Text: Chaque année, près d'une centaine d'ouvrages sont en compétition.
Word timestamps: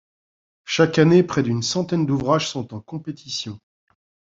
Chaque 0.65 0.97
année, 0.97 1.21
près 1.21 1.43
d'une 1.43 1.61
centaine 1.61 2.07
d'ouvrages 2.07 2.49
sont 2.49 2.73
en 2.73 2.79
compétition. 2.81 3.59